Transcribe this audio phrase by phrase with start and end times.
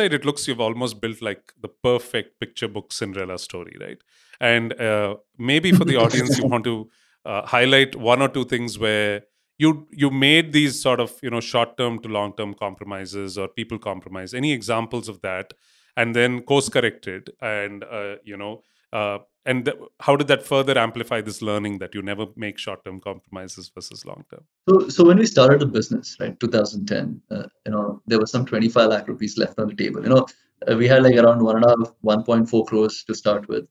[0.00, 3.98] it looks you've almost built like the perfect picture book Cinderella story, right?
[4.40, 6.88] And uh, maybe for the audience, you want to
[7.24, 9.22] uh, highlight one or two things where
[9.58, 13.48] you you made these sort of you know short term to long term compromises or
[13.48, 14.34] people compromise.
[14.34, 15.52] Any examples of that,
[15.96, 18.62] and then course corrected, and uh, you know
[18.92, 23.00] uh, and th- how did that further amplify this learning that you never make short-term
[23.00, 28.02] compromises versus long-term so so when we started the business right 2010 uh, you know
[28.06, 30.26] there was some 25 lakh rupees left on the table you know
[30.68, 33.66] uh, we had like around one and a half 1.4 crores to start with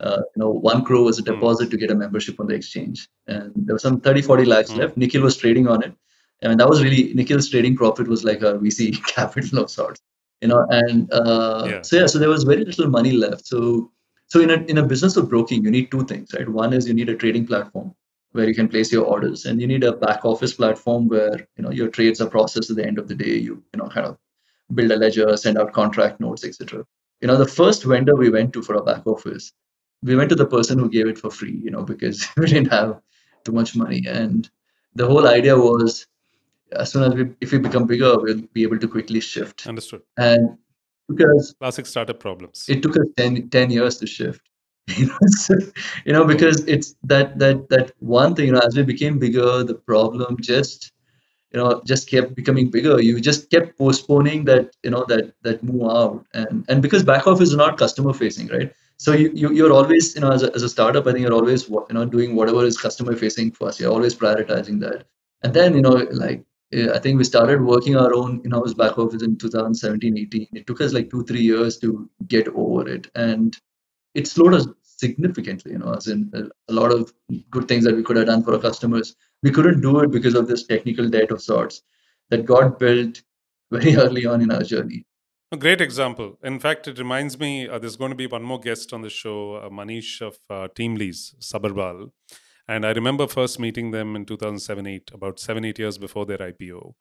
[0.00, 1.32] uh, you know one crore was a hmm.
[1.32, 1.70] deposit mm.
[1.70, 4.78] to get a membership on the exchange and there was some 30 40 lakhs mm.
[4.78, 5.94] left nikhil was trading on it
[6.42, 10.00] and that was really nikhil's trading profit was like a vc capital of sorts
[10.40, 11.82] you know and uh, yeah.
[11.82, 13.90] so yeah so there was very little money left so
[14.32, 16.48] so in a, in a business of broking, you need two things, right?
[16.48, 17.94] One is you need a trading platform
[18.30, 21.62] where you can place your orders, and you need a back office platform where you
[21.62, 23.36] know your trades are processed at the end of the day.
[23.36, 24.16] You you know kind of
[24.74, 26.82] build a ledger, send out contract notes, etc.
[27.20, 29.52] You know, the first vendor we went to for our back office,
[30.02, 32.72] we went to the person who gave it for free, you know, because we didn't
[32.72, 33.02] have
[33.44, 34.02] too much money.
[34.08, 34.48] And
[34.94, 36.06] the whole idea was
[36.72, 39.66] as soon as we if we become bigger, we'll be able to quickly shift.
[39.66, 40.00] Understood.
[40.16, 40.56] And
[41.14, 42.66] because classic startup problems.
[42.68, 44.40] It took us 10, 10 years to shift.
[44.96, 45.54] You know, so,
[46.04, 48.46] you know, because it's that that that one thing.
[48.46, 50.90] You know, as we became bigger, the problem just
[51.52, 53.00] you know just kept becoming bigger.
[53.00, 57.26] You just kept postponing that you know that that move out, and and because back
[57.28, 58.72] office is not customer facing, right?
[58.96, 61.34] So you, you you're always you know as a, as a startup, I think you're
[61.34, 63.78] always you know doing whatever is customer facing first.
[63.80, 65.04] You're always prioritizing that,
[65.42, 66.44] and then you know like
[66.74, 70.48] I think we started working our own in-house back office in 2017, 18.
[70.54, 73.56] It took us like two, three years to get over it, and
[74.14, 75.72] it slowed us significantly.
[75.72, 76.32] You know, as in
[76.68, 77.12] a lot of
[77.50, 80.34] good things that we could have done for our customers, we couldn't do it because
[80.34, 81.82] of this technical debt of sorts
[82.30, 83.22] that got built
[83.70, 85.04] very early on in our journey.
[85.50, 86.38] A great example.
[86.42, 89.10] In fact, it reminds me uh, there's going to be one more guest on the
[89.10, 92.10] show, uh, Manish of uh, TeamLease, Sabharwal.
[92.68, 96.38] And I remember first meeting them in 2007 8, about seven, eight years before their
[96.38, 96.94] IPO.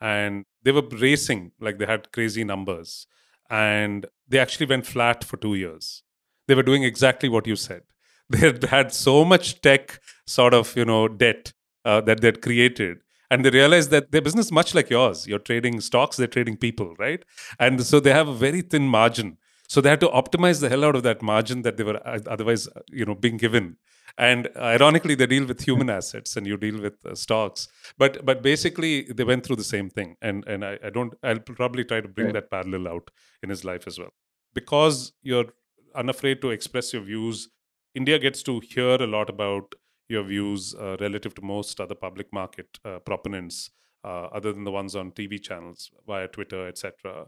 [0.00, 3.06] And they were racing, like they had crazy numbers.
[3.48, 6.02] And they actually went flat for two years.
[6.48, 7.82] They were doing exactly what you said.
[8.30, 11.52] They had had so much tech sort of, you know, debt
[11.84, 12.98] uh, that they'd created
[13.30, 16.94] and they realized that their business much like yours you're trading stocks they're trading people
[16.98, 17.24] right
[17.58, 19.36] and so they have a very thin margin
[19.68, 22.18] so they had to optimize the hell out of that margin that they were uh,
[22.26, 23.76] otherwise uh, you know being given
[24.18, 27.68] and ironically they deal with human assets and you deal with uh, stocks.
[27.98, 30.16] But but basically they went through the same thing.
[30.22, 32.34] And and I, I don't i'll probably try to bring right.
[32.34, 33.10] that parallel out
[33.42, 34.10] in his life as well.
[34.54, 35.46] Because you're
[35.94, 37.48] unafraid to express your views
[37.94, 39.74] india gets to hear a lot about
[40.08, 43.70] your views uh, relative to most other public market uh, proponents
[44.04, 47.26] uh, other than the ones on tv channels via twitter etc